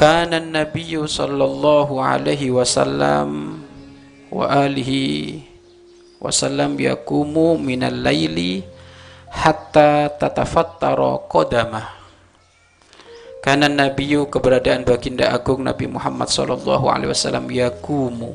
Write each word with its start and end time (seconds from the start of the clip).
Kana 0.00 0.40
Nabi 0.40 0.96
sallallahu 0.96 2.00
alaihi 2.00 2.48
wasallam 2.48 3.60
wa 4.32 4.48
alihi 4.48 5.44
wasallam 6.16 6.80
yakumu 6.80 7.60
minal 7.60 7.92
laili 7.92 8.64
hatta 9.28 10.08
tatafattara 10.08 11.20
qadamah. 11.28 12.00
Karena 13.44 13.68
Nabi 13.68 14.16
keberadaan 14.24 14.88
baginda 14.88 15.36
agung 15.36 15.68
Nabi 15.68 15.84
Muhammad 15.84 16.32
sallallahu 16.32 16.88
alaihi 16.88 17.12
wasallam 17.12 17.52
yakumu 17.52 18.32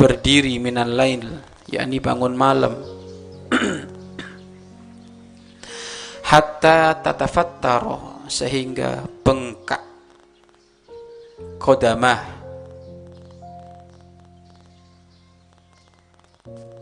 berdiri 0.00 0.56
minal 0.56 0.88
lail 0.88 1.36
yakni 1.68 2.00
bangun 2.00 2.32
malam 2.32 2.95
hatta 6.26 6.98
tatafattara 6.98 8.26
sehingga 8.26 9.06
bengkak. 9.22 9.82
Kodamah 11.62 12.20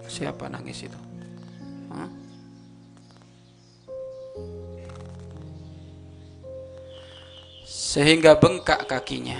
siapa 0.08 0.48
nangis 0.48 0.88
itu? 0.88 1.00
Sehingga 7.94 8.34
bengkak 8.34 8.90
kakinya 8.90 9.38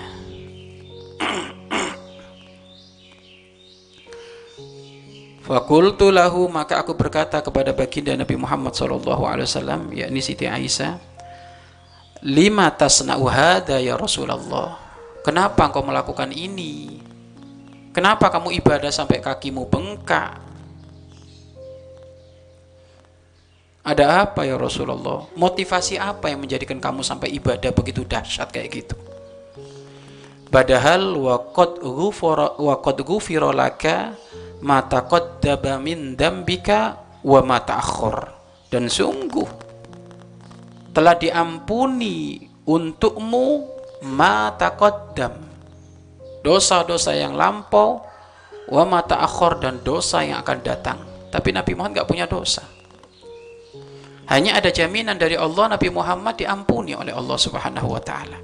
Fakultu 5.44 6.08
lahu 6.08 6.48
maka 6.48 6.80
aku 6.80 6.96
berkata 6.96 7.44
kepada 7.44 7.76
baginda 7.76 8.16
Nabi 8.16 8.32
Muhammad 8.32 8.72
wasallam 8.72 9.92
yakni 9.92 10.24
Siti 10.24 10.48
Aisyah 10.48 10.96
lima 12.24 12.72
tasna'u 12.72 13.28
hadha 13.28 13.76
ya 13.76 14.00
Rasulullah? 14.00 14.80
Kenapa 15.20 15.68
engkau 15.68 15.84
melakukan 15.84 16.32
ini? 16.32 16.96
Kenapa 17.92 18.32
kamu 18.32 18.56
ibadah 18.56 18.88
sampai 18.88 19.20
kakimu 19.20 19.68
bengkak? 19.68 20.40
Ada 23.84 24.24
apa 24.24 24.48
ya 24.48 24.56
Rasulullah? 24.56 25.28
Motivasi 25.36 26.00
apa 26.00 26.32
yang 26.32 26.40
menjadikan 26.40 26.80
kamu 26.80 27.04
sampai 27.04 27.36
ibadah 27.36 27.68
begitu 27.68 28.00
dahsyat 28.00 28.48
kayak 28.48 28.80
gitu? 28.80 28.96
Padahal 30.48 31.20
waqad 31.20 31.84
ghufira 33.04 33.52
laka 33.52 34.16
ma 34.64 34.80
taqaddama 34.80 35.76
min 35.78 36.16
dambika 36.16 36.96
wa 37.20 37.40
ma 37.44 37.60
ta'akhkhar 37.60 38.32
dan 38.72 38.88
sungguh 38.88 39.46
telah 40.96 41.14
diampuni 41.20 42.48
untukmu 42.64 43.68
mata 44.08 44.72
kodam 44.72 45.44
dosa-dosa 46.44 47.16
yang 47.16 47.36
lampau 47.36 48.04
wa 48.68 48.84
mata 48.84 49.20
akhor 49.20 49.60
dan 49.60 49.80
dosa 49.80 50.20
yang 50.20 50.44
akan 50.44 50.58
datang. 50.60 50.98
Tapi 51.32 51.50
Nabi 51.50 51.72
Muhammad 51.74 52.00
nggak 52.00 52.08
punya 52.08 52.26
dosa. 52.28 52.62
Hanya 54.28 54.56
ada 54.56 54.72
jaminan 54.72 55.20
dari 55.20 55.36
Allah 55.36 55.76
Nabi 55.76 55.88
Muhammad 55.92 56.40
diampuni 56.40 56.96
oleh 56.96 57.12
Allah 57.12 57.36
Subhanahu 57.36 57.88
wa 57.92 58.00
taala. 58.00 58.38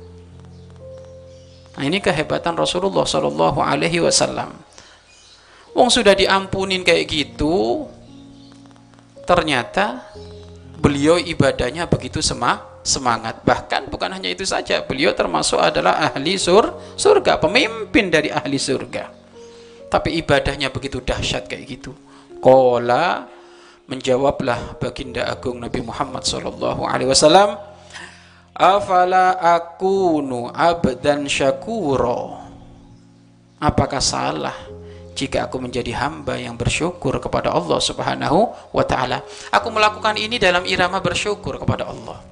Nah 1.78 1.84
ini 1.86 2.02
kehebatan 2.02 2.58
Rasulullah 2.58 3.06
Shallallahu 3.08 3.64
alaihi 3.64 4.02
wasallam 4.04 4.52
wong 5.76 5.88
sudah 5.88 6.14
diampunin 6.14 6.82
kayak 6.82 7.06
gitu 7.06 7.86
ternyata 9.24 10.10
beliau 10.80 11.20
ibadahnya 11.20 11.86
begitu 11.86 12.18
semangat. 12.82 13.44
Bahkan 13.44 13.92
bukan 13.92 14.10
hanya 14.16 14.32
itu 14.32 14.48
saja 14.48 14.82
beliau 14.82 15.12
termasuk 15.12 15.60
adalah 15.60 16.10
ahli 16.10 16.40
sur 16.40 16.72
surga 16.96 17.36
pemimpin 17.38 18.08
dari 18.08 18.32
ahli 18.32 18.56
surga. 18.56 19.12
Tapi 19.92 20.18
ibadahnya 20.18 20.72
begitu 20.72 21.04
dahsyat 21.04 21.46
kayak 21.46 21.64
gitu. 21.68 21.92
Kola 22.40 23.28
menjawablah 23.90 24.80
baginda 24.80 25.28
agung 25.28 25.60
Nabi 25.60 25.82
Muhammad 25.82 26.22
sallallahu 26.22 26.86
alaihi 26.86 27.10
wasallam 27.10 27.58
afala 28.56 29.36
akunu 29.36 30.48
abdan 30.48 31.28
syakuro? 31.28 32.40
Apakah 33.60 34.00
salah 34.00 34.56
jika 35.14 35.50
aku 35.50 35.58
menjadi 35.58 35.90
hamba 35.98 36.38
yang 36.38 36.54
bersyukur 36.54 37.18
kepada 37.18 37.50
Allah 37.50 37.78
Subhanahu 37.82 38.50
wa 38.72 38.84
taala. 38.86 39.22
Aku 39.50 39.68
melakukan 39.68 40.14
ini 40.16 40.38
dalam 40.38 40.62
irama 40.64 41.02
bersyukur 41.02 41.58
kepada 41.58 41.90
Allah. 41.90 42.22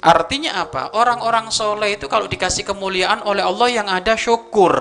Artinya 0.00 0.64
apa? 0.64 0.96
Orang-orang 0.96 1.52
soleh 1.52 2.00
itu 2.00 2.08
kalau 2.08 2.24
dikasih 2.24 2.64
kemuliaan 2.64 3.20
oleh 3.28 3.44
Allah 3.44 3.68
yang 3.68 3.88
ada 3.90 4.16
syukur. 4.16 4.72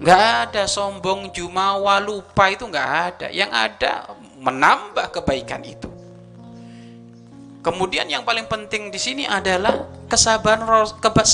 Nggak 0.00 0.22
ada 0.48 0.64
sombong, 0.64 1.28
jumawa, 1.28 2.00
lupa 2.00 2.48
itu 2.48 2.64
nggak 2.64 2.90
ada. 3.12 3.26
Yang 3.28 3.50
ada 3.52 3.92
menambah 4.40 5.12
kebaikan 5.12 5.60
itu. 5.60 5.92
Kemudian 7.64 8.08
yang 8.08 8.24
paling 8.24 8.44
penting 8.48 8.92
di 8.92 9.00
sini 9.00 9.24
adalah 9.24 9.88
kesabaran 10.08 10.68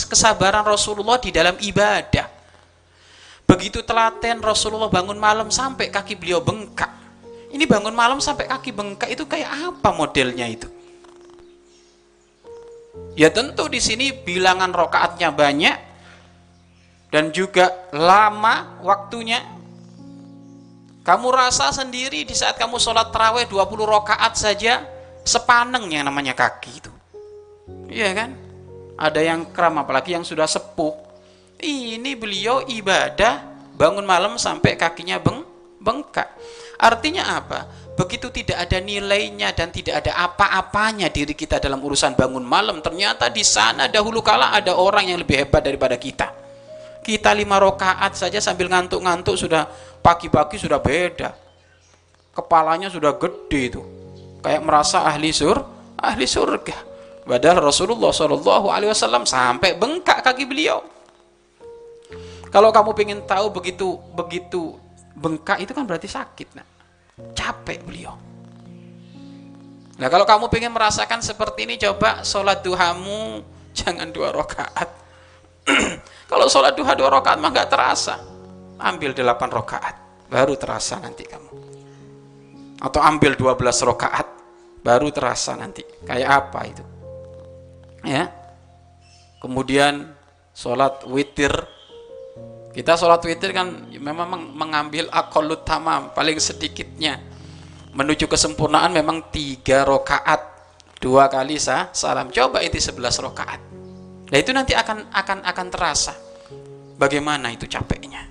kesabaran 0.06 0.62
Rasulullah 0.62 1.18
di 1.18 1.34
dalam 1.34 1.58
ibadah 1.58 2.39
Begitu 3.50 3.82
telaten 3.82 4.38
Rasulullah 4.38 4.86
bangun 4.86 5.18
malam 5.18 5.50
sampai 5.50 5.90
kaki 5.90 6.14
beliau 6.14 6.38
bengkak. 6.38 6.86
Ini 7.50 7.66
bangun 7.66 7.90
malam 7.90 8.22
sampai 8.22 8.46
kaki 8.46 8.70
bengkak 8.70 9.10
itu 9.10 9.26
kayak 9.26 9.50
apa 9.50 9.90
modelnya 9.90 10.46
itu? 10.46 10.70
Ya 13.18 13.26
tentu 13.34 13.66
di 13.66 13.82
sini 13.82 14.14
bilangan 14.14 14.70
rokaatnya 14.70 15.34
banyak 15.34 15.76
dan 17.10 17.34
juga 17.34 17.90
lama 17.90 18.78
waktunya. 18.86 19.42
Kamu 21.02 21.26
rasa 21.34 21.74
sendiri 21.74 22.22
di 22.22 22.34
saat 22.38 22.54
kamu 22.54 22.78
sholat 22.78 23.10
terawih 23.10 23.50
20 23.50 23.66
rokaat 23.82 24.38
saja 24.38 24.86
sepaneng 25.26 25.90
yang 25.90 26.06
namanya 26.06 26.38
kaki 26.38 26.70
itu. 26.70 26.92
Iya 27.90 28.14
kan? 28.14 28.30
Ada 28.94 29.26
yang 29.26 29.50
kram 29.50 29.74
apalagi 29.82 30.14
yang 30.14 30.22
sudah 30.22 30.46
sepuh 30.46 31.09
ini 31.62 32.16
beliau 32.16 32.64
ibadah 32.66 33.44
bangun 33.76 34.04
malam 34.04 34.36
sampai 34.36 34.76
kakinya 34.76 35.20
beng 35.20 35.44
bengkak. 35.80 36.28
Artinya 36.80 37.40
apa? 37.40 37.68
Begitu 37.96 38.32
tidak 38.32 38.64
ada 38.64 38.80
nilainya 38.80 39.52
dan 39.52 39.68
tidak 39.68 40.00
ada 40.00 40.16
apa-apanya 40.24 41.12
diri 41.12 41.36
kita 41.36 41.60
dalam 41.60 41.84
urusan 41.84 42.16
bangun 42.16 42.40
malam, 42.40 42.80
ternyata 42.80 43.28
di 43.28 43.44
sana 43.44 43.88
dahulu 43.92 44.24
kala 44.24 44.56
ada 44.56 44.72
orang 44.72 45.12
yang 45.12 45.20
lebih 45.20 45.44
hebat 45.44 45.60
daripada 45.60 46.00
kita. 46.00 46.32
Kita 47.04 47.32
lima 47.36 47.60
rokaat 47.60 48.16
saja 48.16 48.40
sambil 48.40 48.72
ngantuk-ngantuk 48.72 49.36
sudah 49.36 49.68
pagi-pagi 50.00 50.56
sudah 50.56 50.80
beda. 50.80 51.36
Kepalanya 52.32 52.88
sudah 52.88 53.16
gede 53.20 53.60
itu, 53.68 53.82
kayak 54.40 54.64
merasa 54.64 55.04
ahli 55.04 55.28
sur, 55.32 55.60
ahli 56.00 56.24
surga. 56.24 56.88
Padahal 57.28 57.60
Rasulullah 57.60 58.12
Wasallam 58.12 59.28
sampai 59.28 59.76
bengkak 59.76 60.24
kaki 60.24 60.48
beliau. 60.48 60.80
Kalau 62.50 62.74
kamu 62.74 62.90
ingin 63.06 63.20
tahu 63.22 63.54
begitu 63.54 63.94
begitu 64.14 64.74
bengkak 65.14 65.62
itu 65.62 65.70
kan 65.70 65.86
berarti 65.86 66.10
sakit, 66.10 66.58
nak. 66.58 66.66
Capek 67.34 67.86
beliau. 67.86 68.18
Nah 70.00 70.08
kalau 70.08 70.24
kamu 70.24 70.48
ingin 70.58 70.72
merasakan 70.72 71.20
seperti 71.22 71.68
ini, 71.68 71.78
coba 71.78 72.26
sholat 72.26 72.64
duhamu 72.66 73.44
jangan 73.78 74.10
dua 74.10 74.34
rakaat. 74.34 74.88
kalau 76.30 76.50
sholat 76.50 76.74
duha 76.74 76.96
dua 76.98 77.12
rakaat 77.12 77.38
mah 77.38 77.50
nggak 77.54 77.70
terasa. 77.70 78.16
Ambil 78.80 79.12
delapan 79.12 79.52
rakaat, 79.52 79.94
baru 80.32 80.56
terasa 80.56 80.96
nanti 81.04 81.28
kamu. 81.28 81.52
Atau 82.80 83.04
ambil 83.04 83.36
dua 83.36 83.52
belas 83.52 83.76
rakaat, 83.84 84.24
baru 84.80 85.12
terasa 85.12 85.52
nanti. 85.52 85.84
Kayak 86.08 86.48
apa 86.48 86.60
itu? 86.64 86.84
Ya. 88.00 88.32
Kemudian 89.36 90.16
sholat 90.56 91.04
witir 91.04 91.52
kita 92.70 92.94
sholat 92.94 93.18
witir 93.26 93.50
kan 93.50 93.90
memang 93.98 94.54
mengambil 94.54 95.10
akolut 95.10 95.66
tamam, 95.66 96.14
paling 96.14 96.38
sedikitnya. 96.38 97.18
Menuju 97.90 98.30
kesempurnaan 98.30 98.94
memang 98.94 99.34
tiga 99.34 99.82
rokaat, 99.82 100.38
dua 101.02 101.26
kali 101.26 101.58
sah, 101.58 101.90
salam. 101.90 102.30
Coba 102.30 102.62
itu 102.62 102.78
sebelas 102.78 103.18
rokaat. 103.18 103.58
Nah 104.30 104.38
itu 104.38 104.54
nanti 104.54 104.78
akan 104.78 105.10
akan 105.10 105.38
akan 105.42 105.66
terasa 105.66 106.14
bagaimana 106.94 107.50
itu 107.50 107.66
capeknya. 107.66 108.30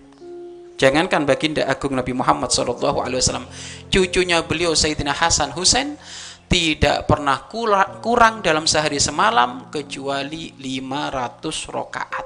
Jangankan 0.80 1.28
baginda 1.28 1.68
agung 1.68 1.92
Nabi 1.92 2.16
Muhammad 2.16 2.56
SAW, 2.56 3.44
cucunya 3.92 4.40
beliau 4.48 4.72
Sayyidina 4.72 5.12
Hasan 5.12 5.52
Husain 5.52 6.00
tidak 6.48 7.04
pernah 7.04 7.52
kurang 8.00 8.40
dalam 8.40 8.64
sehari 8.64 9.04
semalam 9.04 9.68
kecuali 9.68 10.56
500 10.56 11.76
rokaat. 11.76 12.26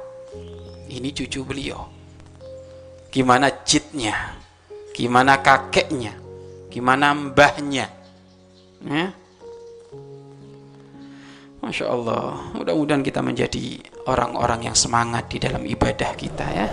Ini 0.94 1.09
cucu 1.09 1.42
beliau 1.42 2.03
gimana 3.13 3.62
citnya, 3.62 4.33
gimana 4.98 5.38
kakeknya, 5.38 6.18
gimana 6.74 7.13
mbahnya. 7.13 7.86
Ya. 8.81 9.13
Masya 11.62 11.86
Allah, 11.88 12.51
mudah-mudahan 12.57 13.06
kita 13.06 13.21
menjadi 13.21 13.80
orang-orang 14.10 14.68
yang 14.68 14.75
semangat 14.75 15.30
di 15.30 15.38
dalam 15.38 15.62
ibadah 15.63 16.12
kita 16.18 16.45
ya. 16.51 16.68